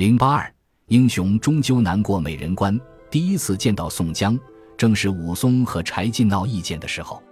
[0.00, 0.50] 零八二，
[0.86, 2.80] 英雄终究难过美人关。
[3.10, 4.40] 第一次见到宋江，
[4.74, 7.22] 正是武松和柴进闹意见的时候。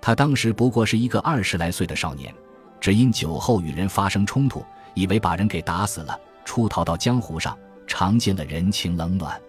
[0.00, 2.34] 他当时不过是一个二十来岁的少年，
[2.80, 9.40] 只因酒后与人发生冲突，以为把人给打死了，出逃到江湖上，尝尽了人情冷暖。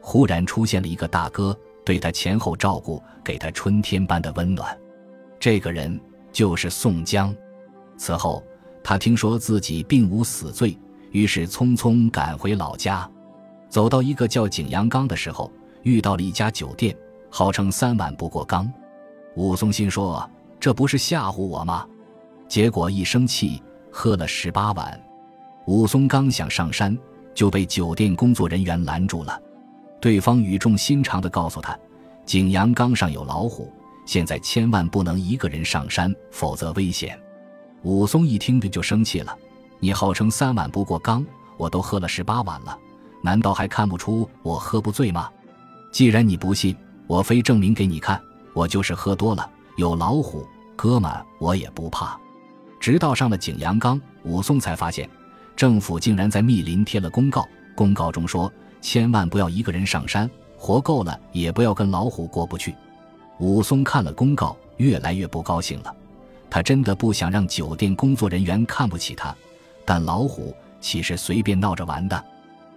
[0.00, 1.54] 忽然出现了一个大哥，
[1.84, 4.74] 对他前后照顾，给他春天般的温暖。
[5.38, 6.00] 这个人
[6.32, 7.36] 就是宋江。
[7.98, 8.42] 此后，
[8.82, 10.74] 他听说自己并无死罪，
[11.16, 13.10] 于是匆匆赶回老家。
[13.70, 15.50] 走到一个叫景阳冈的时候，
[15.82, 16.94] 遇到了一家酒店，
[17.30, 18.70] 号称三碗不过冈。
[19.34, 20.28] 武松心说
[20.60, 21.86] ：“这不是吓唬我吗？”
[22.46, 25.00] 结果一生气，喝了十八碗。
[25.66, 26.94] 武松刚想上山，
[27.34, 29.40] 就被酒店工作人员拦住了。
[29.98, 31.74] 对方语重心长地告诉他
[32.26, 33.72] ：“景阳冈上有老虎，
[34.04, 37.18] 现在千万不能一个人上山，否则危险。”
[37.84, 39.34] 武松一听就生气了
[39.78, 41.24] ：“你号称三碗不过冈，
[41.56, 42.78] 我都喝了十八碗了。”
[43.22, 45.28] 难道还看不出我喝不醉吗？
[45.90, 46.76] 既然你不信，
[47.08, 48.20] 我非证明给你看。
[48.52, 52.16] 我就是喝多了，有老虎，哥们，我也不怕。
[52.78, 55.10] 直到上了景阳冈，武松才发现，
[55.56, 58.50] 政府竟然在密林贴了公告，公告中说，
[58.80, 62.74] 千万不要一个人上山，活够了也不要跟老虎过不去。
[63.38, 65.92] 武松看了公告，越来越不高兴了。
[66.48, 69.34] 他真的不想让酒店工作人员看不起他，
[69.86, 72.24] 但老虎岂是随便闹着玩的？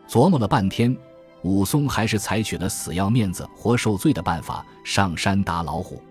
[0.08, 0.96] 琢磨了半天，
[1.42, 6.02] 武松还是采取了死要面子活受罪的办法，上山打老虎。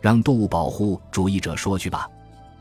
[0.00, 2.08] 让动物保护主义者说去吧。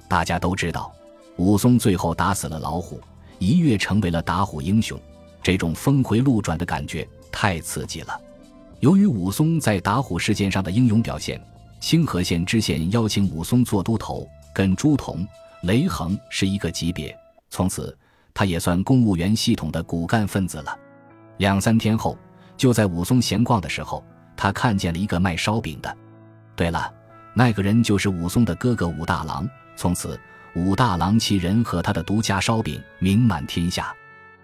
[0.07, 0.93] 大家都知道，
[1.37, 3.01] 武松最后打死了老虎，
[3.39, 4.99] 一跃成为了打虎英雄。
[5.41, 8.19] 这种峰回路转的感觉太刺激了。
[8.79, 11.41] 由于武松在打虎事件上的英勇表现，
[11.79, 15.25] 清河县知县邀请武松做都头，跟朱仝、
[15.63, 17.17] 雷横是一个级别。
[17.51, 17.95] 从此。
[18.33, 20.73] 他也算公务员系统的骨干分子了。
[21.35, 22.17] 两三天后，
[22.55, 24.01] 就在武松闲逛的时候，
[24.37, 25.97] 他看见了一个卖烧饼的。
[26.55, 26.89] 对了，
[27.33, 29.47] 那个人就是武松的哥哥武大郎。
[29.75, 30.17] 从此，
[30.55, 33.93] 武大郎其人和他的独家烧饼名满天下。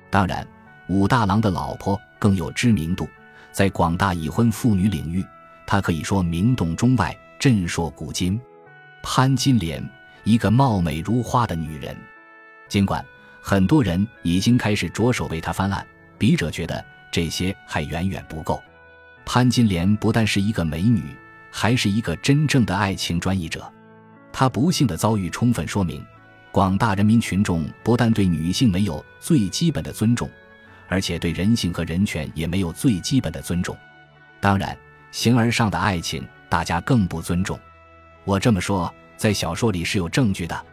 [0.09, 0.46] 当然，
[0.90, 3.07] 武大郎的老婆更有知名度，
[3.53, 5.25] 在广大已婚妇女领域，
[5.66, 8.38] 她可以说名动中外，震烁古今。
[9.01, 9.81] 潘金莲，
[10.25, 11.96] 一个貌美如花的女人，
[12.67, 13.03] 尽管。
[13.39, 15.85] 很多人已经开始着手为他翻案，
[16.17, 18.61] 笔者觉得这些还远远不够。
[19.25, 21.16] 潘金莲不但是一个美女，
[21.50, 23.72] 还是一个真正的爱情专一者。
[24.33, 26.05] 她不幸的遭遇充分说明，
[26.51, 30.29] 广大人民群众不但对女性没有最基本的尊重，
[30.89, 33.73] 而且对人性和人权也没有最基本的尊重。
[34.41, 34.78] 当然，
[35.11, 37.57] 形而上的爱情大家更不尊重。
[38.25, 40.66] 我这么说，在小说里是有证据的。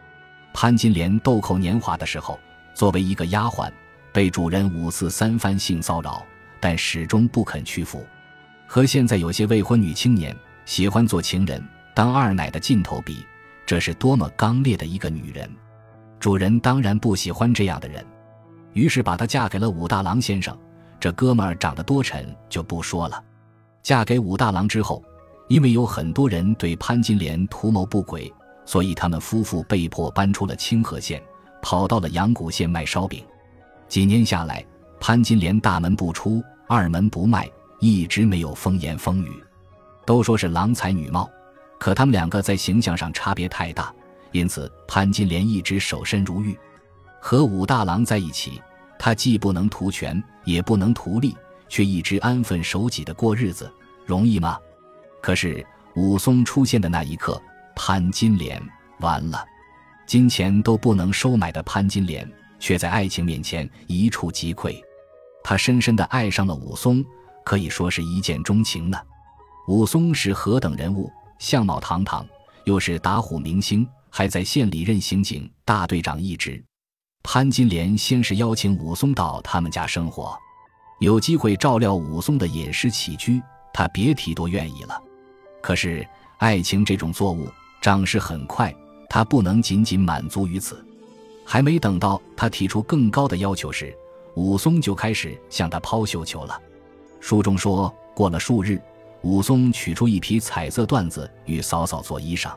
[0.55, 2.39] 潘金莲豆蔻年华的时候。
[2.73, 3.71] 作为一个丫鬟，
[4.11, 6.25] 被主人五次三番性骚扰，
[6.59, 8.05] 但始终不肯屈服。
[8.67, 11.63] 和现在有些未婚女青年喜欢做情人、
[11.93, 13.25] 当二奶的劲头比，
[13.65, 15.49] 这是多么刚烈的一个女人！
[16.19, 18.05] 主人当然不喜欢这样的人，
[18.73, 20.57] 于是把她嫁给了武大郎先生。
[20.99, 23.23] 这哥们儿长得多沉就不说了。
[23.83, 25.01] 嫁给武大郎之后，
[25.47, 28.33] 因为有很多人对潘金莲图谋不轨，
[28.65, 31.21] 所以他们夫妇被迫搬出了清河县。
[31.61, 33.25] 跑到了阳谷县卖烧饼，
[33.87, 34.63] 几年下来，
[34.99, 37.49] 潘金莲大门不出，二门不迈，
[37.79, 39.43] 一直没有风言风语。
[40.05, 41.27] 都说是郎才女貌，
[41.79, 43.91] 可他们两个在形象上差别太大，
[44.31, 46.55] 因此潘金莲一直守身如玉。
[47.19, 48.61] 和武大郎在一起，
[48.99, 51.35] 她既不能图权，也不能图利，
[51.67, 53.67] 却一直安分守己的过日子，
[54.05, 54.59] 容易吗？
[55.19, 55.65] 可是
[55.95, 57.41] 武松出现的那一刻，
[57.75, 58.61] 潘金莲
[58.99, 59.45] 完了。
[60.05, 64.79] 金钱都不能收买的潘金莲，却在爱情面前一触即溃。
[65.43, 67.03] 她深深的爱上了武松，
[67.43, 68.97] 可以说是一见钟情呢。
[69.67, 71.11] 武松是何等人物？
[71.39, 72.25] 相貌堂堂，
[72.65, 76.63] 又是打虎明星，还在县里任刑警大队长一职。
[77.23, 80.37] 潘金莲先是邀请武松到他们家生活，
[80.99, 83.41] 有机会照料武松的饮食起居，
[83.73, 85.01] 他别提多愿意了。
[85.61, 86.07] 可是
[86.37, 87.49] 爱情这种作物，
[87.85, 88.75] 长势很快。
[89.07, 90.83] 他不能仅仅满足于此，
[91.45, 93.95] 还没等到他提出更高的要求时，
[94.35, 96.59] 武松就开始向他抛绣球了。
[97.19, 98.81] 书中说，过了数日，
[99.21, 102.55] 武松取出一批彩色缎子与嫂嫂做衣裳。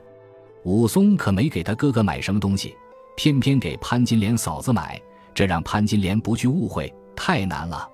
[0.65, 2.75] 武松可没给他哥哥买什么东西，
[3.15, 4.99] 偏偏给潘金莲嫂子买，
[5.35, 7.87] 这让潘金莲不去误会，太难了。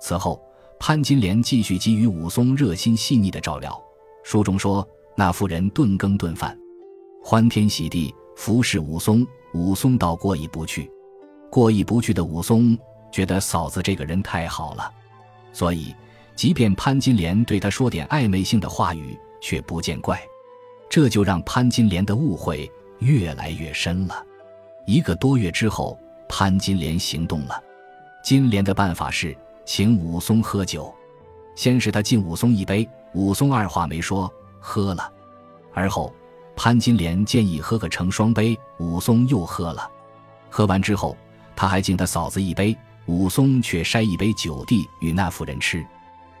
[0.00, 0.40] 此后，
[0.78, 3.76] 潘金莲继续给予武松热心细腻的照料。
[4.22, 6.56] 书中说，那妇人顿羹顿饭。
[7.22, 10.90] 欢天喜地服侍武松，武松倒过意不去。
[11.50, 12.76] 过意不去的武松
[13.10, 14.90] 觉得嫂子这个人太好了，
[15.52, 15.94] 所以
[16.34, 20.20] 即便潘金莲对他说点暧昧性的话语，却不见怪。
[20.88, 22.70] 这就让潘金莲的误会
[23.00, 24.24] 越来越深了。
[24.86, 25.98] 一个多月之后，
[26.28, 27.62] 潘金莲行动了。
[28.22, 29.36] 金莲的办法是
[29.66, 30.94] 请武松喝酒，
[31.54, 35.12] 先是他敬武松一杯，武松二话没说喝了，
[35.74, 36.12] 而后
[36.60, 39.88] 潘金莲建议喝个成双杯，武松又喝了。
[40.50, 41.16] 喝完之后，
[41.54, 42.76] 他还敬他嫂子一杯，
[43.06, 45.86] 武松却筛一杯酒递与那妇人吃。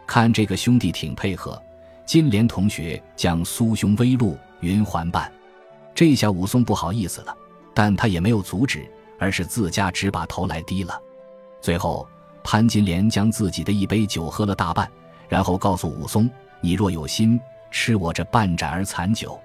[0.08, 1.62] 看这个兄弟挺配合，
[2.04, 5.32] 金莲同学将苏兄微露云环伴，
[5.94, 7.36] 这下武松不好意思了，
[7.72, 8.90] 但他也没有阻止，
[9.20, 11.00] 而是自家只把头来低了。
[11.60, 12.04] 最后，
[12.42, 14.90] 潘金莲将自己的一杯酒喝了大半，
[15.28, 16.28] 然后告诉武松
[16.60, 17.40] ：“你若有心
[17.70, 19.40] 吃我这半盏儿残酒。”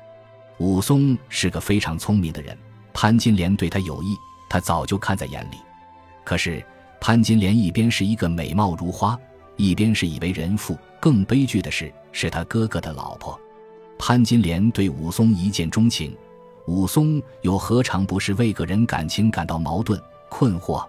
[0.59, 2.57] 武松是个非常聪明的人，
[2.93, 4.15] 潘金莲对他有意，
[4.49, 5.57] 他早就看在眼里。
[6.23, 6.63] 可是
[7.01, 9.17] 潘金莲一边是一个美貌如花，
[9.57, 10.77] 一边是以为人妇。
[10.99, 13.37] 更悲剧的是，是他哥哥的老婆。
[13.99, 16.15] 潘金莲对武松一见钟情，
[16.65, 20.87] 武松又何尝不是为个人感情感到矛盾困惑？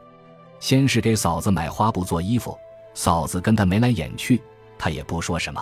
[0.60, 2.56] 先是给嫂子买花布做衣服，
[2.94, 4.40] 嫂子跟他眉来眼去，
[4.78, 5.60] 他也不说什么。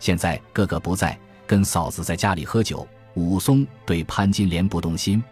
[0.00, 5.22] 现在哥哥不在，跟嫂子在家里喝酒，武松对潘金莲不动心。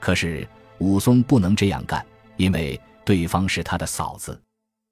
[0.00, 0.46] 可是
[0.78, 2.04] 武松不能这样干，
[2.36, 4.40] 因为对方是他的嫂子。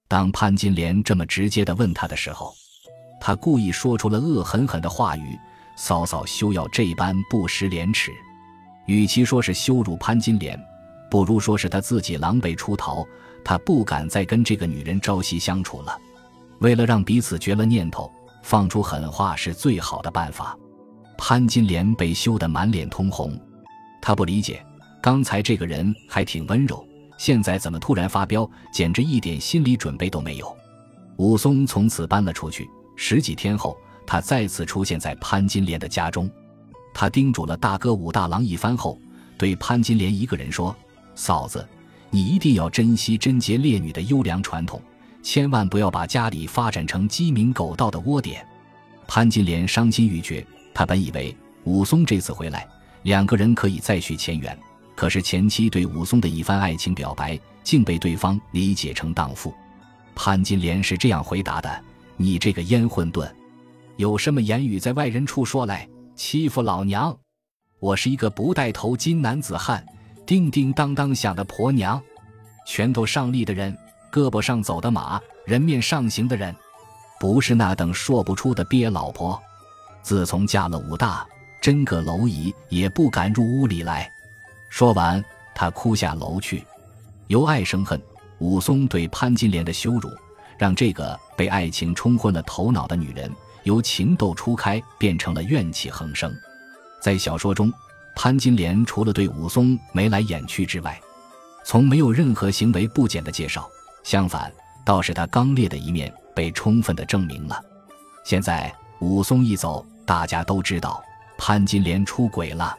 [0.08, 2.54] 当潘金莲这么直接的问他的时候，
[3.20, 5.38] 他故意说出了恶狠狠的话语
[5.76, 8.12] ：“嫂嫂休要这般不识廉耻。”
[8.86, 10.56] 与其说是羞辱潘金莲，
[11.10, 13.04] 不如说是他自己狼狈出逃。
[13.44, 15.96] 他不敢再跟这个女人朝夕相处了，
[16.58, 18.10] 为了让彼此绝了念头，
[18.42, 20.58] 放出狠话是最好的办法。
[21.18, 23.38] 潘金莲被羞得满脸通红，
[24.00, 24.64] 她不理解，
[25.00, 26.86] 刚才这个人还挺温柔，
[27.18, 30.56] 现在怎么突然发飙，简直一点心理准备都没有。
[31.16, 33.76] 武松从此搬了出去，十几天后，
[34.06, 36.30] 他再次出现在潘金莲的家中，
[36.92, 38.98] 他叮嘱了大哥武大郎一番后，
[39.38, 40.76] 对潘金莲一个人说
[41.14, 41.66] ：“嫂子。”
[42.08, 44.80] 你一定要珍惜贞洁烈女的优良传统，
[45.24, 48.46] 千万不要把家里发展成鸡鸣狗盗的窝点。
[49.08, 51.34] 潘金莲伤心欲绝，他本以为
[51.64, 52.68] 武松这次回来，
[53.04, 54.54] 两个人可以再续前缘。
[54.94, 59.54] 可是前妻对武松的一番爱情表白，竟被对方理解成荡妇。
[60.14, 61.82] 潘金莲是这样回答的
[62.18, 63.26] ：“你这个烟混沌，
[63.96, 67.16] 有什么言语在外人处说来，欺负老娘？
[67.80, 69.82] 我是一个不带头金男子汉。”
[70.26, 71.98] 叮叮当当响的婆娘，
[72.66, 73.74] 拳头上立的人，
[74.12, 76.54] 胳膊上走的马，人面上行的人，
[77.18, 79.42] 不是那等说不出的鳖老婆。
[80.06, 81.26] 自从嫁了武大，
[81.60, 84.08] 真个蝼蚁也不敢入屋里来。
[84.68, 85.22] 说完，
[85.52, 86.64] 他哭下楼去。
[87.26, 88.00] 由爱生恨，
[88.38, 90.08] 武松对潘金莲的羞辱，
[90.56, 93.28] 让这个被爱情冲昏了头脑的女人，
[93.64, 96.32] 由情窦初开变成了怨气横生。
[97.02, 97.72] 在小说中。
[98.14, 100.98] 潘金莲除了对武松眉来眼去之外，
[101.64, 103.68] 从没有任何行为不检的介绍。
[104.04, 104.50] 相反，
[104.86, 107.60] 倒是他刚烈的一面被充分的证明了。
[108.24, 111.02] 现在武松一走，大家都知道
[111.36, 112.74] 潘金莲出轨了。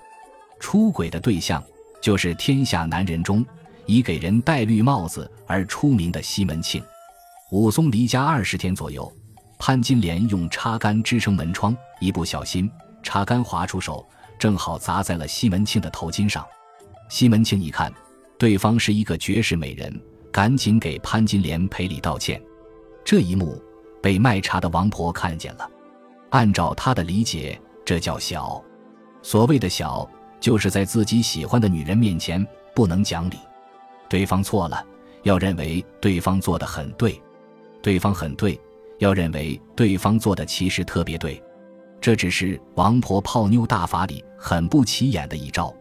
[0.60, 1.64] 出轨的对象
[2.02, 3.46] 就是天下男人中
[3.86, 6.82] 以给人戴绿帽子而出名的西门庆。
[7.52, 9.12] 武松离家二十天左右，
[9.60, 12.70] 潘金莲用插杆支撑门窗，一不小心
[13.04, 14.04] 插杆滑出手。
[14.40, 16.46] 正好砸在了西门庆的头巾上，
[17.10, 17.92] 西门庆一看，
[18.38, 20.00] 对方是一个绝世美人，
[20.32, 22.40] 赶紧给潘金莲赔礼道歉。
[23.04, 23.60] 这一幕
[24.00, 25.68] 被卖茶的王婆看见了，
[26.30, 28.64] 按照他的理解，这叫小。
[29.22, 33.38] 所谓的小，就是在自己喜欢的女人面前不能讲理。
[34.10, 34.86] 对方错了，
[35.24, 37.12] 要认为对方做的很对；
[37.82, 38.60] 对方很对，
[39.00, 41.42] 要认为对方做的其实特别对。
[42.00, 45.74] 这只是王婆泡妞大法里很不起眼的一招。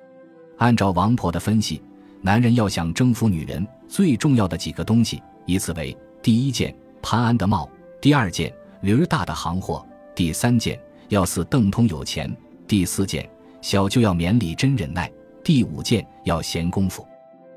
[0.59, 1.83] 按照王婆的分析，
[2.23, 7.69] 男人要想征服女人，最重要的几个东西依次为：第一件，潘安的帽；
[8.01, 9.87] 第二件，驴儿大的行货；
[10.17, 10.81] 第三件，
[11.11, 12.27] 要似邓通有钱；
[12.67, 13.29] 第四件，
[13.61, 15.09] 小就要绵里真忍耐；
[15.45, 17.07] 第五件，要闲功夫。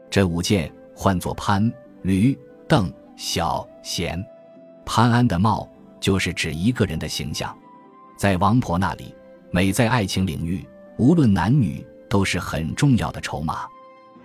[0.10, 2.38] 这五件换作潘、驴、
[2.68, 4.22] 邓、小、闲。
[4.86, 5.70] 潘安的貌
[6.02, 7.56] 就是指一个人的形象。
[8.18, 9.16] 在王婆那里，
[9.52, 13.66] 美在爱情领域，无论男女都是很重要的筹码。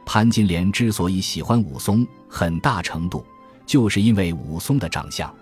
[0.04, 3.24] 潘金莲之所以喜欢武松，很大程度
[3.64, 5.32] 就是因为武松的长相。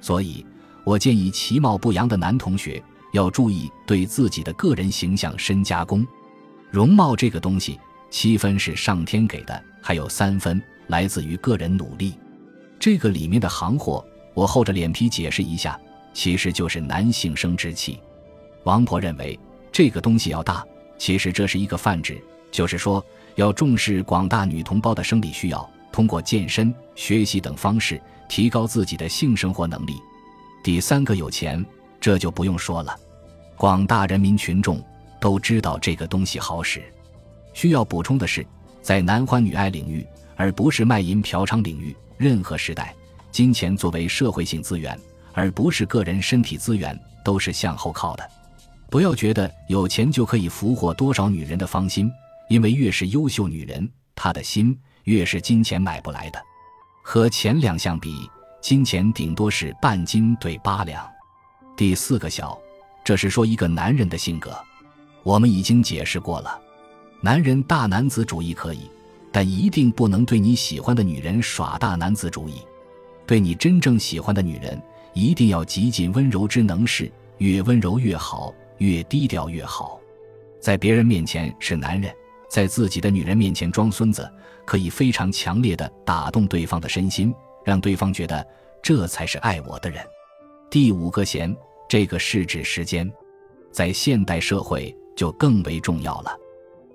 [0.00, 0.46] 所以，
[0.88, 6.06] 我建议其貌不扬的男同学要注意对自己的个人形象深加工。
[6.70, 7.78] 容貌这个东西，
[8.08, 12.14] 七分是上天给的，还有三分来自于个人努力。
[12.80, 14.02] 这个里面的行货，
[14.32, 15.78] 我厚着脸皮解释一下，
[16.14, 18.00] 其实就是男性生殖器。
[18.62, 19.38] 王婆认为
[19.70, 20.64] 这个东西要大，
[20.96, 22.18] 其实这是一个泛指，
[22.50, 23.04] 就是说
[23.34, 29.92] 要重视广大女同胞的生理需要，通过健身、学习等方式提高自己的性生活能力。
[30.62, 31.64] 第三个有钱，
[32.00, 32.94] 这就不用说了，
[33.56, 34.84] 广大人民群众
[35.20, 36.82] 都知道这个东西好使。
[37.54, 38.46] 需要补充的是，
[38.82, 42.94] 在男欢女爱领域，而不是卖淫嫖娼领域，任何时代，
[43.30, 44.98] 金钱作为社会性资源，
[45.32, 48.30] 而不是个人身体资源，都是向后靠的。
[48.90, 52.10] 不要觉得有钱就可以俘获多少女人的芳心，
[52.48, 56.40] 因为越是优秀女人，她的心越是金钱买不来的。
[57.02, 61.08] 和前两项比，金钱顶多是半斤对八两。
[61.76, 62.58] 第四个小，
[63.04, 64.56] 这是说一个男人的性格，
[65.22, 66.60] 我们已经解释过了。
[67.20, 68.90] 男人大男子主义可以，
[69.30, 72.62] 但一定不能对你喜欢的女人耍大男子主义。
[73.26, 74.80] 对你真正喜欢的女人，
[75.12, 80.00] 一定要极尽温柔之能事，越温柔越好，越低调越好。
[80.60, 82.12] 在别人面前是男人，
[82.50, 84.28] 在自己的女人面前装孙子，
[84.64, 87.32] 可以非常强烈的打动对方的身心，
[87.68, 88.46] 让对方觉得
[88.82, 90.02] 这才是爱我的人。
[90.70, 91.54] 第五个贤，
[91.86, 93.12] 这个是指时间，
[93.70, 96.34] 在现代社会就更为重要了。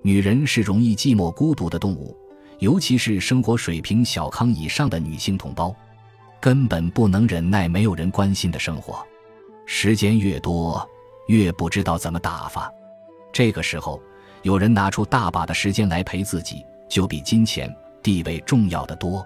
[0.02, 2.16] 女人是容易寂寞孤独的动物，
[2.58, 5.72] 尤其是生活水平小康以上的女性同胞，
[6.40, 9.06] 根本不能忍耐没有人关心的生活。
[9.66, 10.84] 时间越多，
[11.28, 12.68] 越不知道怎么打发。
[13.32, 14.02] 这个时候，
[14.42, 19.24] 有人拿出大把的时间来陪自己，就比金钱、地位重要的多。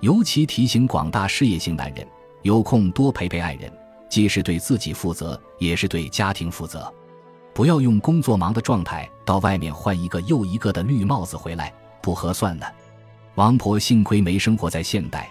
[0.00, 2.06] 尤其提醒广大事业型男人，
[2.42, 3.72] 有空多陪陪爱人，
[4.08, 6.92] 既是对自己负责，也是对家庭负责。
[7.54, 11.72] 不要用工作忙的状态到外面换一个又一个的绿帽子回来，
[12.02, 12.74] 不合算的。
[13.34, 15.28] 王婆幸亏没生活在现代，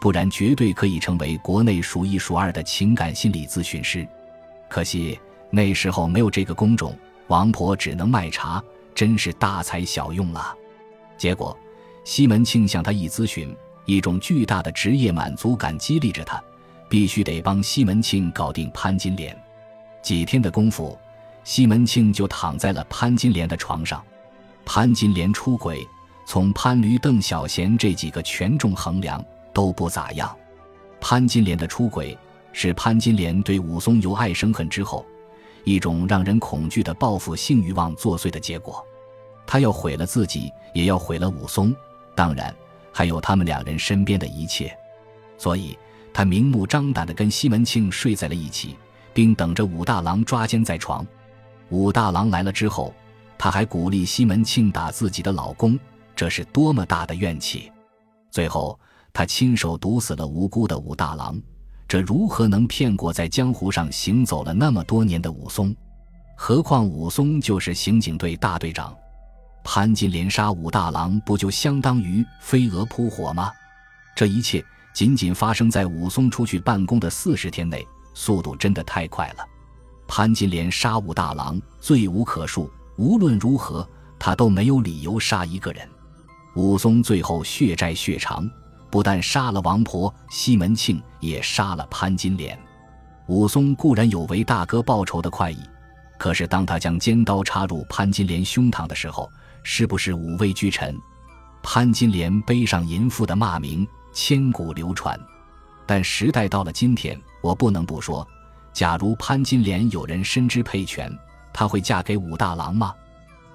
[0.00, 4.06] 不然绝对可以成为国内数一数二的情感心理咨询师。
[4.68, 5.18] 可惜
[5.50, 6.96] 那时候没有这个工种，
[7.26, 8.62] 王婆只能卖茶，
[8.94, 10.54] 真是大材小用了。
[11.18, 11.56] 结果
[12.04, 13.54] 西门庆向他一咨询，
[13.88, 16.38] 一种巨大的职业满足感激励着他，
[16.90, 19.34] 必须得帮西门庆搞定潘金莲。
[20.02, 20.96] 几天的功夫。
[21.44, 24.04] 西门庆就躺在了潘金莲的床上，
[24.66, 25.82] 潘金莲出轨，
[26.26, 30.36] 从潘驴、邓小闲这几个权重衡量都不咋样。
[31.00, 32.14] 潘金莲的出轨
[32.52, 35.06] 是潘金莲对武松由爱生恨之后，
[35.64, 38.84] 一种让人恐惧的报复性欲望作祟的结果。
[39.46, 41.74] 他要毁了自己，也要毁了武松，
[42.14, 42.54] 当然
[42.98, 44.76] 还有他们两人身边的一切。
[45.36, 45.78] 所以，
[46.12, 48.76] 他明目张胆地跟西门庆睡在了一起，
[49.14, 51.06] 并等着武大郎抓奸在床。
[51.68, 52.92] 武大郎来了之后，
[53.38, 55.78] 他还鼓励西门庆打自己的老公，
[56.16, 57.70] 这是多么大的怨气！
[58.32, 58.76] 最后，
[59.12, 61.40] 他亲手毒死了无辜的武大郎，
[61.86, 65.72] 这如何能骗过在江湖上行走了那么多年的武松？
[66.36, 68.92] 何况武松就是刑警队大队长，
[69.70, 73.52] 潘金莲杀武大郎，不就相当于飞蛾扑火吗？
[74.16, 79.46] 这一切仅仅发生在武松出去办公的四十天内，速度真的太快了。
[80.06, 82.66] 潘金莲杀武大郎，罪无可恕。
[82.96, 83.86] 无论如何，
[84.18, 85.86] 他都没有理由杀一个人。
[86.54, 88.50] 武松最后血债血偿，
[88.90, 92.58] 不但杀了王婆西门庆，也杀了潘金莲。
[93.26, 95.60] 武松固然有为大哥报仇的快意，
[96.18, 99.30] 可是当他将尖刀插入潘金莲胸膛的时候，
[99.70, 100.98] 是不是五味俱陈？
[101.62, 105.20] 潘金莲背上淫妇的骂名千古流传。
[105.84, 108.26] 但时代到了今天，我不能不说。
[108.72, 111.14] 假如潘金莲有人深知配权，
[111.52, 112.94] 她会嫁给武大郎吗？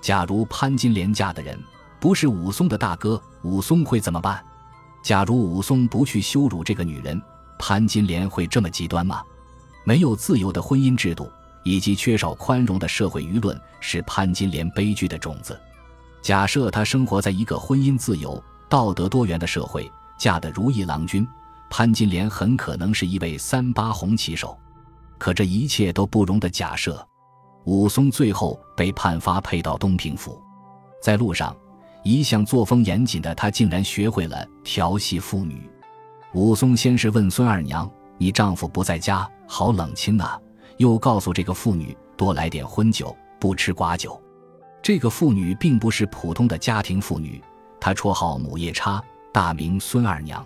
[0.01, 1.59] 假如潘金莲嫁的人
[1.99, 4.39] 不是武松的大哥，武松会怎么办？
[5.01, 7.19] 假如武松不去羞辱这个女人，
[7.57, 9.23] 潘金莲会这么极端吗？
[9.83, 11.27] 没有自由的婚姻制度
[11.63, 15.59] 以及缺少宽容的社会舆论，是潘金莲悲剧的种子。
[16.23, 21.27] 假设她生活在一个婚姻自由、道德多元的社会，嫁得如意郎君，
[21.69, 24.57] 潘金莲很可能是一位三八红旗手。
[25.17, 27.05] 可这一切都不容的假设，
[27.65, 30.41] 武松最后被判发配到东平府，
[31.01, 31.53] 在路上，
[32.03, 35.69] 一向作风严谨的他竟然学会了调戏妇女。
[36.33, 40.39] 武松先是问孙二娘：“你丈夫不在家，好冷清啊。”
[40.77, 44.19] 又告诉这个妇女多来点荤酒，不吃寡酒。
[44.83, 47.41] 这个妇女并不是普通的家庭妇女，
[47.79, 50.45] 她绰号母夜叉，大名孙二娘。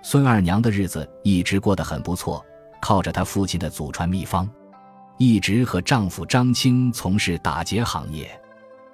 [0.00, 2.42] 孙二娘的日子一直过得很不错。
[2.80, 4.48] 靠着她父亲的祖传秘方，
[5.18, 8.30] 一直和丈夫张青从事打劫行业。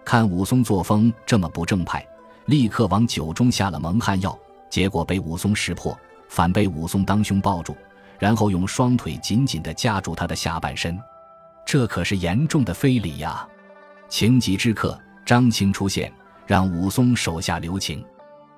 [0.03, 2.03] 看武松作风这么不正派，
[2.47, 4.39] 立刻往酒中下了蒙汗药，
[4.71, 5.95] 结果被武松识破，
[6.29, 7.77] 反被武松当胸抱住，
[8.19, 10.99] 然后用双腿紧紧地夹住他的下半身，
[11.67, 13.47] 这可是严重的非礼呀！
[14.11, 16.13] 情急之刻，张青出现，
[16.45, 18.05] 让武松手下留情。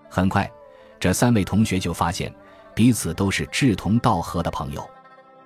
[0.09, 0.51] 很快，
[0.99, 2.35] 这三位同学就发现
[2.75, 4.83] 彼此都是志同道合的朋友，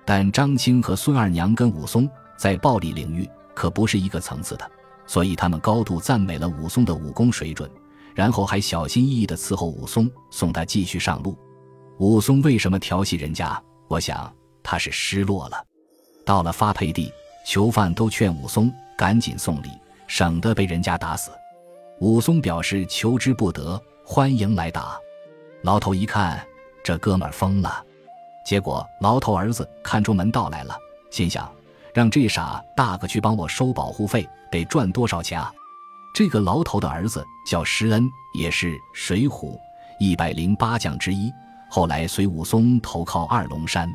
[0.05, 4.71] 但张青和孙二娘跟武松在暴力领域可不是一个层次的，
[5.05, 7.69] 所以他们高度赞美了武松的武功水准，
[8.15, 11.37] 然后还小心翼翼地伺候武松，送他继续上路。
[11.99, 13.61] 武松为什么调戏人家？
[13.89, 14.33] 我想
[14.63, 15.61] 他是失落了。
[16.25, 17.11] 到了发配地，
[17.45, 19.69] 囚犯都劝武松赶紧送礼，
[20.07, 21.31] 省得被人家打死。
[21.99, 24.97] 武松表示求之不得，欢迎来打。
[25.63, 26.45] 牢头一看，
[26.83, 27.83] 这哥们疯了。
[28.45, 30.77] 结果牢头儿子看出门道来了，
[31.11, 31.51] 心想：
[31.93, 35.51] 让这傻大个去帮我收保护费，得赚多少钱啊？
[36.15, 39.51] 这个牢头的儿子叫施恩，也是《水浒》
[39.99, 41.31] 一百零八将之一。
[41.69, 43.89] 后来随武松投靠二龙山，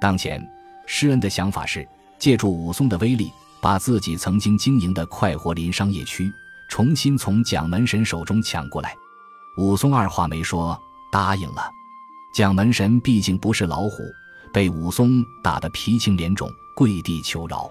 [0.00, 0.46] 当前
[0.86, 1.86] 施恩的想法是
[2.18, 6.32] 借助武松的威力，把自己曾经经营的快活林商业区
[6.68, 8.96] 重新从蒋门神手中抢过来。
[9.56, 11.70] 武松二话没说，答应了。
[12.32, 14.04] 蒋门神毕竟不是老虎，
[14.52, 17.70] 被武松打得皮青脸肿，跪地求饶。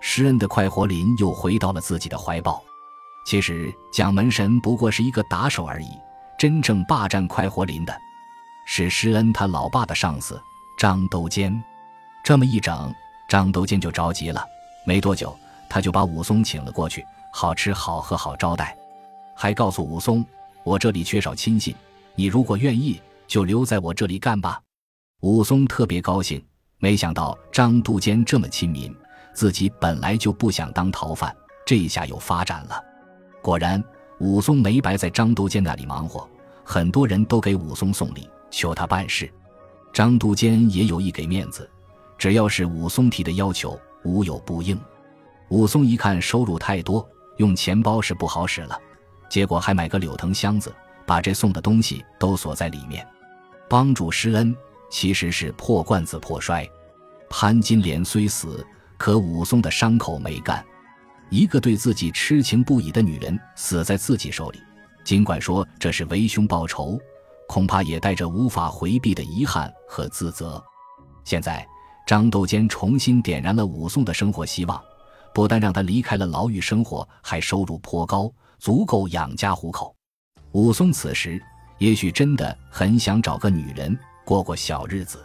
[0.00, 2.62] 施恩的快活林又回到了自己的怀抱。
[3.26, 5.88] 其实蒋门神不过是一个打手而已，
[6.38, 7.94] 真正霸占快活林的。
[8.64, 10.40] 是施恩他老爸的上司
[10.78, 11.62] 张都监，
[12.22, 12.94] 这么一整，
[13.28, 14.46] 张都监就着急了。
[14.88, 18.74] 没多久，他就把武松请了过去，好吃好喝好招待，
[19.36, 20.24] 还告诉武松
[20.64, 21.74] ：“我这里缺少亲信，
[22.14, 24.58] 你如果愿意，就留在我这里干吧。”
[25.20, 26.42] 武松特别高兴，
[26.78, 28.90] 没想到张都监这么亲民，
[29.34, 32.82] 自己本来就不想当逃犯，这一下有发展了。
[33.42, 33.84] 果然，
[34.20, 36.26] 武松没白在张都监那里忙活，
[36.64, 38.26] 很多人都给武松送礼。
[38.50, 39.30] 求他办事，
[39.92, 41.70] 张都监也有意给面子，
[42.16, 43.78] 只要是武松提的要求，
[44.08, 44.80] 无有不应。
[45.50, 47.06] 武松一看收入太多，
[47.36, 48.80] 用钱包是不好使了，
[49.28, 50.74] 结果还买个柳藤箱子，
[51.06, 53.06] 把这送的东西都锁在里面。
[53.68, 54.56] 帮助施恩
[54.90, 56.66] 其实是破罐子破摔。
[57.28, 60.64] 潘金莲虽死，可武松的伤口没干。
[61.28, 64.58] 一个对自己痴情不已的女人死在自己手里，
[65.04, 66.98] 尽管说这是为兄报仇。
[67.46, 70.62] 恐怕也带着无法回避的遗憾和自责。
[71.24, 71.66] 现在，
[72.08, 74.82] 张斗坚重新点燃了武松的生活希望，
[75.34, 79.94] 不但让他离开了牢狱生活，还收入颇高，足够养家糊口。
[80.52, 81.38] 武松此时
[81.76, 83.94] 也许真的很想找个女人
[84.24, 85.22] 过过小日子。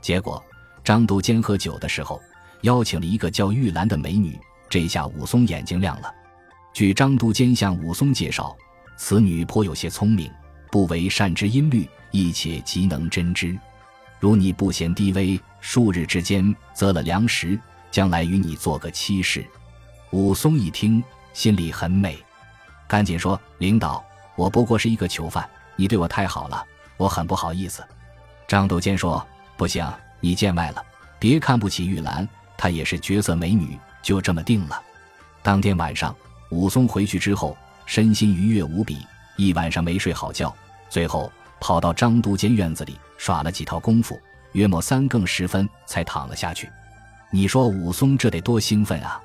[0.00, 0.40] 结果，
[0.84, 2.22] 张都监喝酒的时候
[2.60, 6.14] 邀请了一个叫玉兰的美女，这下武松眼睛亮了。
[6.72, 8.56] 据张都监向武松介绍，
[8.96, 10.30] 此女颇有些聪明。
[10.70, 13.58] 不为善知音律，亦且极能真知。
[14.22, 17.58] 如你不嫌低微，数日之间择了良时，
[17.90, 19.44] 将来与你做个妻室。
[20.12, 22.16] 武松一听，心里很美，
[22.86, 24.00] 赶紧说：“领导，
[24.36, 26.64] 我不过是一个囚犯，你对我太好了，
[26.96, 27.84] 我很不好意思。”
[28.46, 29.26] 张斗坚说
[29.58, 29.84] ：“不行，
[30.20, 30.80] 你见外了，
[31.18, 34.80] 别看不起玉兰，她也是绝色美女，就这么定了。”
[35.42, 36.14] 当天晚上，
[36.52, 37.56] 武松回去之后，
[37.86, 39.04] 身心愉悦无比。
[39.36, 40.54] 一晚上没睡好觉，
[40.88, 46.68] 最后跑到张都监院子里耍了几套功夫，约莫三更时分才躺了下去。
[47.30, 49.22] 你说武松这得多兴奋啊！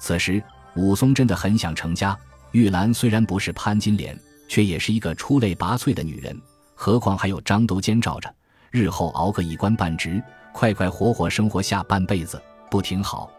[0.00, 0.42] 此时
[0.74, 2.18] 武松真的很想成家。
[2.50, 6.36] 玉兰虽然不是潘金莲，却也是一个出类拔萃的女人，
[6.74, 8.28] 何况还有张都监罩着，
[8.72, 10.20] 日后熬个一官半职，
[10.52, 13.30] 快快活活生活下半辈子，不挺好？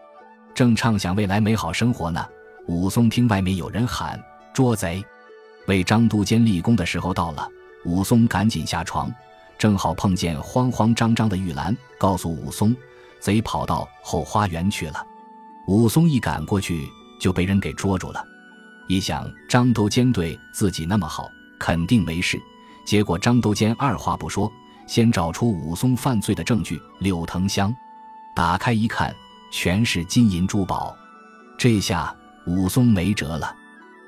[0.54, 2.26] 正畅想未来美好生活呢，
[2.68, 4.18] 武松听外面有人喊
[4.54, 5.04] ：“捉贼！”
[5.68, 7.46] 为张都监立功的时候到了，
[7.84, 9.12] 武松赶紧下床，
[9.60, 12.74] 正好碰见慌慌张张的玉兰，告诉武松，
[13.20, 15.06] 贼跑到后花园去了。
[15.66, 16.88] 武松一赶过去，
[17.20, 18.24] 就被人给捉住了。
[18.88, 22.40] 一想张都监对自己那么好，肯定没事。
[22.86, 24.50] 结果张都监二话不说，
[24.86, 27.70] 先找出武松犯罪的证据——柳藤箱，
[28.34, 29.14] 打开一看，
[29.52, 30.96] 全是金银珠宝。
[31.58, 33.54] 这下武松没辙了。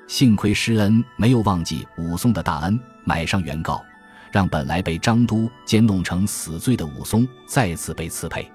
[0.07, 3.85] 幸亏施恩没有忘记武松的大恩，买上原告，
[4.33, 8.51] 让本来被张都监弄成死罪的武松再次被赐配。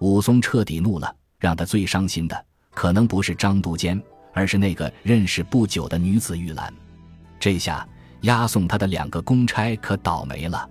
[0.00, 4.02] 武松彻底怒了，让他最伤心的可能不是张都监，
[4.34, 6.74] 而是那个认识不久的女子玉兰。
[7.38, 7.86] 这下
[8.22, 10.68] 押送他的两个公差可倒霉了。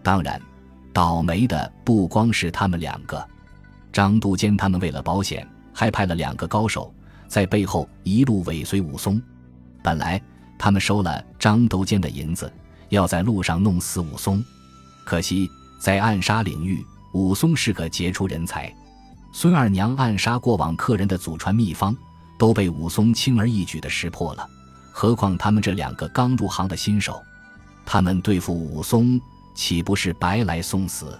[0.00, 0.40] 当然，
[0.92, 3.26] 倒霉的不光是他们两个，
[3.92, 6.94] 张都监他们为了保险，还派了两个高手
[7.26, 9.20] 在背后一路尾随武松。
[9.82, 10.22] 本来
[10.56, 12.48] 他们收了张都监的银子，
[12.88, 14.44] 要在路上弄死武松，
[15.04, 18.72] 可惜在暗杀领域，武松是个杰出人才。
[19.32, 21.96] 孙二娘暗杀过往客人的祖传秘方，
[22.38, 24.48] 都被武松轻而易举地识破了。
[24.90, 27.22] 何况他们这两个刚入行的新手，
[27.84, 29.20] 他们对付武松，
[29.54, 31.18] 岂不是白来送死？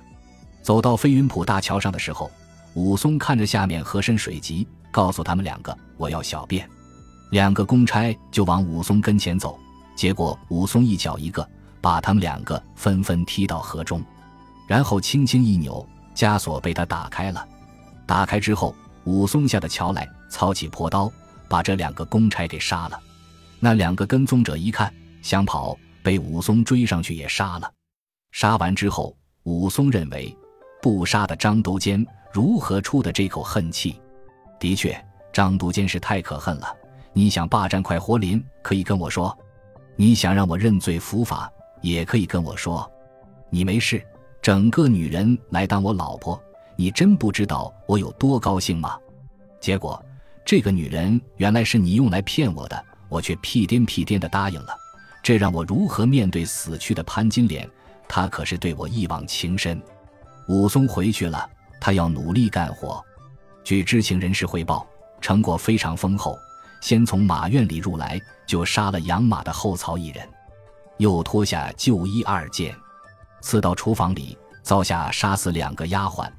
[0.63, 2.31] 走到飞云浦大桥上的时候，
[2.75, 6.69] 武松看着下面河深水急，告诉他们两个：“我要小便。”
[7.31, 9.59] 两个公差就往武松跟前走，
[9.95, 11.49] 结果武松一脚一个，
[11.81, 14.03] 把他们两个纷纷踢到河中，
[14.67, 17.47] 然后轻轻一扭，枷锁被他打开了。
[18.07, 21.11] 打开之后，武松下的桥来，操起破刀，
[21.49, 22.99] 把这两个公差给杀了。
[23.61, 27.71] 那两个跟踪者一看想跑，被武松追上去也杀了。
[28.33, 30.37] 杀完之后，武松认为
[30.81, 34.01] 不杀的张都监如何出的这口恨气？
[34.61, 34.99] 的确，
[35.33, 36.75] 张都监是太可恨了。
[37.13, 39.37] 你想霸占快活林，可以跟我说；
[39.97, 42.91] 你想让我认罪伏法，也可以跟我说。
[43.51, 44.03] 你没事，
[44.43, 46.41] 整个女人来当我老婆，
[46.77, 48.99] 你真不知道我有多高兴吗？
[49.61, 50.05] 结果，
[50.45, 52.85] 这个女人原来是你用来骗我的。
[53.09, 54.77] 我却屁颠屁颠的答应了，
[55.23, 57.67] 这让我如何面对死去的潘金莲？
[58.07, 59.81] 他可是对我一往情深。
[60.47, 61.49] 武松回去了，
[61.81, 63.03] 他要努力干活。
[63.65, 64.87] 据知情人士汇报，
[65.23, 66.39] 成果非常丰厚。
[66.83, 70.29] 先从马院里入来，就杀了养马的后曹一人，
[70.99, 72.77] 又脱下旧衣二件，
[73.41, 76.31] 刺到厨房里，造下杀死两个丫鬟。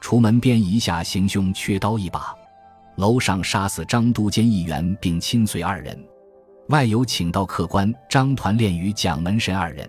[0.00, 2.34] 厨门边一下行凶，缺刀一把。
[2.96, 5.98] 楼上杀死张都监一员，并亲随二人。
[6.68, 9.88] 外有请到客官张团练与蒋门神二人，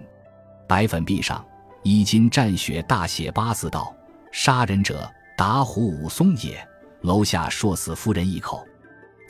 [0.68, 1.44] 白粉壁上
[1.84, 3.96] 衣襟蘸血，大写八字道
[4.32, 6.58] ：“杀人者打虎武松也。”
[7.02, 8.66] 楼下说死夫人一口，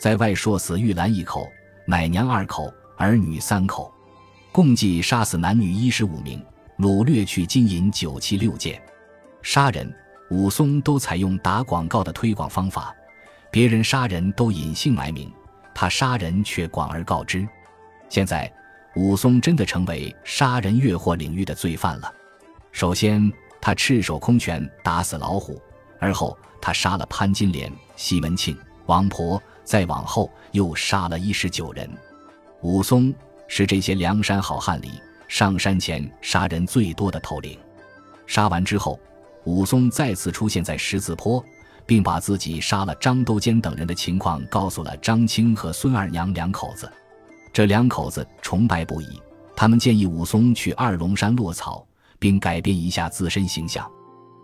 [0.00, 1.46] 在外说死玉兰一口，
[1.86, 3.92] 奶娘二口，儿女三口，
[4.58, 6.44] 共计杀死男女一十五名，
[6.78, 8.82] 掳掠去金银九七六件。
[9.40, 9.88] 杀人，
[10.30, 12.92] 武松都采用打广告的推广方法，
[13.52, 15.32] 别人杀人都隐姓埋名。
[15.72, 17.46] 他杀人却广而告之，
[18.08, 18.52] 现在
[18.96, 22.12] 武松真的成为杀人越货领域的罪犯了。
[22.72, 25.54] 首先，他赤手空拳打死老虎；
[26.00, 31.88] 而后，他杀了潘金莲、西门庆、王婆；再往后，又杀了一十九人。
[32.62, 33.14] 武松
[33.48, 34.92] 是这些梁山好汉里
[35.26, 37.58] 上山前杀人最多的头领。
[38.26, 39.00] 杀完之后，
[39.44, 41.44] 武松再次出现在十字坡。
[41.86, 46.92] 并把自己杀了张都监等人的情况告诉了张青和孙二娘两口子，
[47.50, 49.18] 这两口子崇拜不已。
[49.56, 51.82] 他们建议武松去二龙山落草，
[52.18, 53.90] 并改变一下自身形象。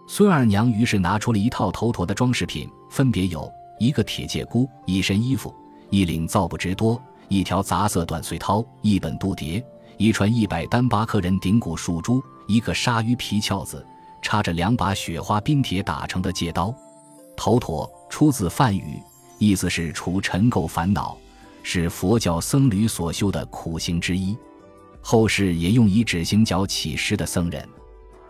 [0.08, 5.54] 孙二娘于是拿出了一套头陀的装饰品，分别有一个铁戒箍、一身衣服、
[5.90, 9.62] 一领皂布直多、一条杂色短穗绦、一本度牒、
[9.96, 13.84] 一串一百单八颗人顶骨树珠、一个鲨鱼皮鞘子，
[14.22, 16.74] 插着两把雪花冰铁打成的戒刀。
[17.36, 19.00] 头陀出自梵语，
[19.38, 21.16] 意思是除尘垢烦恼，
[21.62, 24.36] 是佛教僧侣所修的苦行之一。
[25.00, 27.68] 后世也用以指行脚起施的僧人。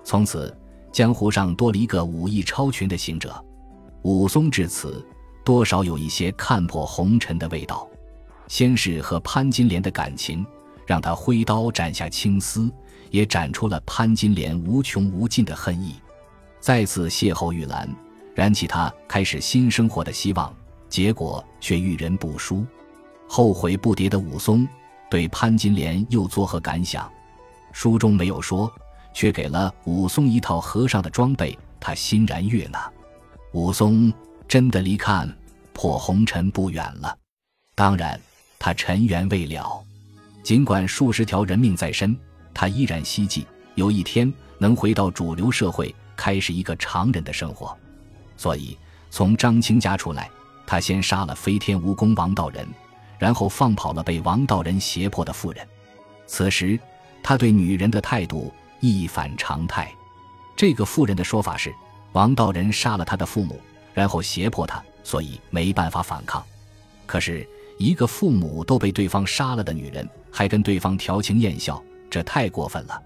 [0.03, 0.57] 从此，
[0.93, 3.45] 江湖上多了一个武艺超群的行者。
[4.03, 5.07] 武松至此，
[5.45, 7.89] 多少有一些看破红尘的味道。
[8.49, 10.45] 先是和潘金莲的感情，
[10.87, 12.71] 让他挥刀斩下青丝，
[13.11, 15.95] 也斩出了潘金莲无穷无尽的恨意。
[16.61, 17.89] 再次邂逅玉兰。
[18.35, 20.53] 燃起他开始新生活的希望，
[20.89, 22.67] 结果却遇人不淑，
[23.29, 24.67] 后悔不迭的武松
[25.09, 27.09] 对潘金莲又作何感想？
[27.73, 28.69] 书中没有说，
[29.13, 32.91] 却给了武松一套和尚的装备，他欣然悦纳。
[33.53, 34.13] 武松
[34.49, 35.33] 真的离看
[35.73, 37.17] 破红尘不远了。
[37.77, 38.21] 当然，
[38.65, 39.85] 他尘缘未了，
[40.43, 42.17] 尽管数十条人命在身，
[42.55, 47.77] 他依然希冀有一天能回到主流社会，开始一个常人的生活。
[48.39, 48.75] 所以，
[49.11, 50.31] 从张青家出来，
[50.67, 52.67] 他先杀了飞天蜈蚣王道人，
[53.19, 55.69] 然后放跑了被王道人胁迫的妇人。
[56.27, 56.81] 此时，
[57.23, 58.51] 他对女人的态度
[58.81, 59.93] 一反常态。
[60.57, 61.71] 这个妇人的说法是，
[62.13, 63.61] 王道人杀了他的父母，
[63.93, 66.43] 然后胁迫他，所以没办法反抗。
[67.05, 67.47] 可是，
[67.79, 73.03] 一个父母都被对方杀了的女人，还跟对方调情艳笑，这太过分了。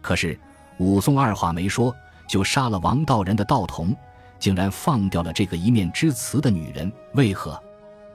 [0.00, 0.38] 可是，
[0.78, 1.94] 武松二话没说，
[2.28, 3.94] 就杀了王道人的道童。
[4.36, 7.58] 竟然放掉了这个一面之词的女人，为何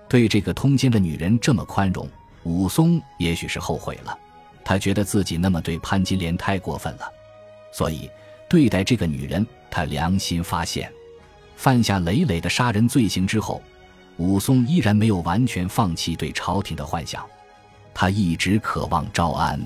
[0.07, 2.07] 对这个通奸的女人这么宽容？
[2.43, 4.15] 武松也许是后悔了，
[4.63, 7.11] 他觉得自己那么对潘金莲太过分了，
[7.71, 8.07] 所以
[8.47, 10.91] 对待这个女人，他良心发现。
[11.55, 13.59] 犯下累累的杀人罪行之后，
[14.19, 17.25] 武松依然没有完全放弃对朝廷的幻想，
[17.93, 19.59] 他一直渴望招安。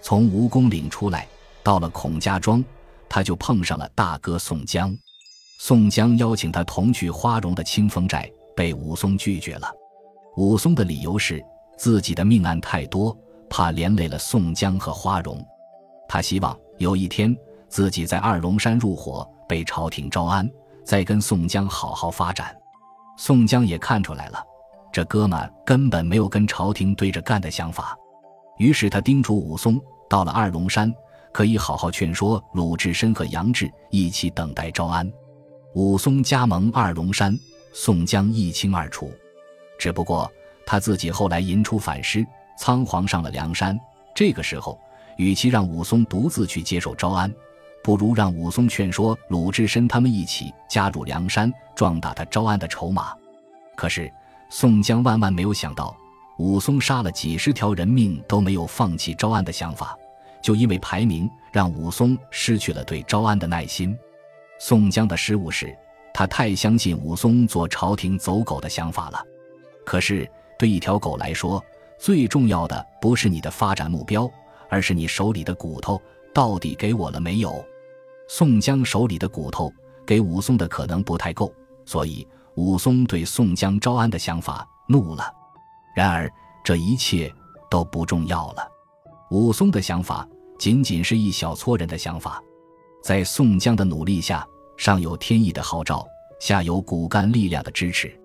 [0.00, 1.26] 从蜈蚣岭出来，
[1.62, 2.64] 到了孔家庄。
[3.12, 4.96] 他就碰上了大哥宋江。
[5.58, 9.68] 宋江邀请他同去花荣的清风寨，被武松拒绝了。
[10.36, 11.44] 武松的理由是
[11.76, 15.44] 自己的命案太多，怕连累了宋江和花荣。
[16.08, 17.36] 他希望有一天
[17.68, 20.48] 自己在二龙山入伙，被朝廷招安，
[20.84, 22.56] 再跟宋江好好发展。
[23.22, 24.42] 宋江也看出来了，
[24.90, 27.94] 这哥们根本没有跟朝廷对着干的想法，
[28.56, 29.78] 于是他叮嘱武松，
[30.08, 30.90] 到了二龙山
[31.30, 35.06] 可以好好劝说鲁智深和杨志一起等待招安。
[35.74, 37.38] 武松加盟二龙山，
[37.74, 39.12] 宋江一清二楚。
[39.78, 40.32] 只不过
[40.64, 42.26] 他自己后来引出反诗，
[42.58, 43.78] 仓皇上了梁山。
[44.14, 44.80] 这个时候，
[45.18, 47.30] 与其让武松独自去接受招安，
[47.82, 53.14] 不如让武松劝说鲁智深他们一起加入梁山，壮大他招安的筹码。
[53.74, 54.12] 可是
[54.50, 55.96] 宋江万万没有想到，
[56.38, 59.96] 武松杀了几十条人命都没有放弃招安的想法，
[60.42, 63.96] 就因为排名，让武松失去了对招安的耐心。
[64.58, 65.74] 宋江的失误是，
[66.12, 69.24] 他太相信武松做朝廷走狗的想法了。
[69.86, 71.64] 可是对一条狗来说，
[71.98, 74.30] 最重要的不是你的发展目标，
[74.68, 76.00] 而是你手里的骨头
[76.34, 77.64] 到底给我了没有。
[78.32, 79.74] 宋江手里的骨头
[80.06, 81.52] 给武松的可能不太够，
[81.84, 85.34] 所以武松对宋江招安的想法怒了。
[85.96, 86.30] 然而
[86.62, 87.30] 这一切
[87.68, 88.62] 都不重要了，
[89.32, 92.40] 武松的想法仅仅是一小撮人的想法。
[93.02, 96.06] 在宋江的努力下，上有天意的号召，
[96.38, 98.16] 下有骨干力量的支持，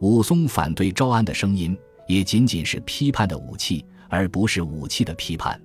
[0.00, 1.74] 武松反对招安的声音
[2.06, 5.58] 也仅仅是批判的武器，而不是武器的批判。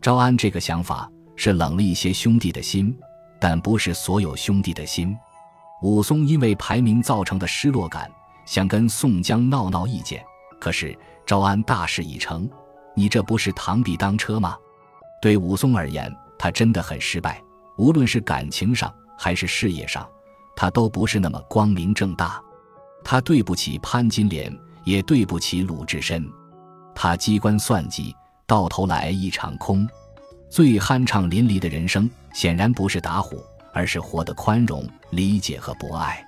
[0.00, 2.96] 招安这个想法是冷了一些兄弟的心，
[3.40, 5.16] 但不是所有兄弟的心。
[5.82, 8.10] 武松因为排名造成的失落感，
[8.44, 10.24] 想跟宋江闹闹意见，
[10.58, 12.48] 可是招安大事已成，
[12.94, 14.56] 你这不是螳臂当车吗？
[15.20, 17.42] 对武松而言，他真的很失败。
[17.76, 20.08] 无论是感情上还是事业上，
[20.56, 22.42] 他都不是那么光明正大。
[23.04, 24.50] 他对不起潘金莲，
[24.84, 26.26] 也对不起鲁智深。
[26.94, 29.86] 他机关算计，到头来一场空。
[30.48, 36.24] 最酣畅淋漓的人生，显然不是打虎，而是活得宽容、理解和博爱。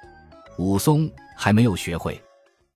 [0.58, 2.20] 武松还没有学会，